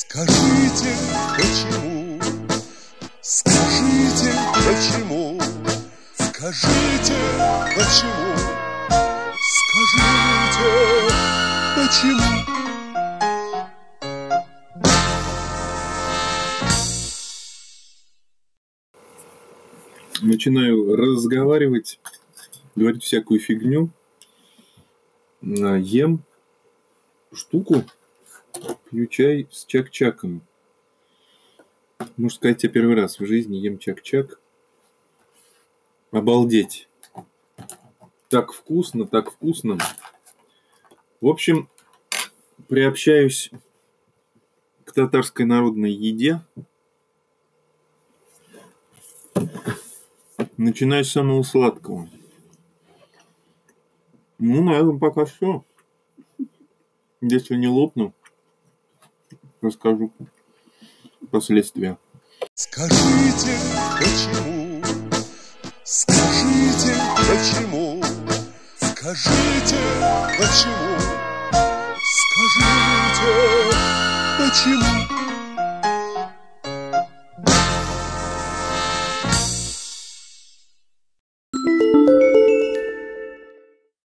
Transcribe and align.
Скажите, 0.00 0.94
почему? 1.36 2.20
Скажите, 3.20 4.32
почему? 4.64 5.40
Скажите, 6.14 7.18
почему? 7.74 8.36
Скажите, 9.74 10.70
почему? 11.74 12.30
Начинаю 20.22 20.94
разговаривать, 20.94 21.98
говорить 22.76 23.02
всякую 23.02 23.40
фигню. 23.40 23.90
А, 25.42 25.74
Ем 25.76 26.22
штуку, 27.32 27.84
пью 28.90 29.06
чай 29.06 29.46
с 29.50 29.64
чак-чаком. 29.66 30.42
Можно 32.16 32.36
сказать, 32.36 32.62
я 32.62 32.68
первый 32.70 32.94
раз 32.94 33.18
в 33.18 33.26
жизни 33.26 33.56
ем 33.56 33.78
чак-чак. 33.78 34.40
Обалдеть. 36.10 36.88
Так 38.28 38.52
вкусно, 38.52 39.06
так 39.06 39.30
вкусно. 39.30 39.78
В 41.20 41.26
общем, 41.26 41.68
приобщаюсь 42.68 43.50
к 44.84 44.92
татарской 44.92 45.44
народной 45.44 45.92
еде. 45.92 46.40
Начинаю 50.56 51.04
с 51.04 51.12
самого 51.12 51.42
сладкого. 51.42 52.08
Ну, 54.38 54.62
на 54.62 54.72
этом 54.72 54.98
пока 54.98 55.24
все. 55.24 55.64
Если 57.20 57.56
не 57.56 57.66
лопну, 57.66 58.14
расскажу 59.62 60.12
последствия. 61.30 61.98
Скажите, 62.54 63.56
почему? 63.98 64.82
Скажите, 65.84 66.94
почему? 67.28 68.02
Скажите, 68.78 69.78
почему? 70.38 70.98
Скажите, 72.38 73.32
почему? 74.38 75.17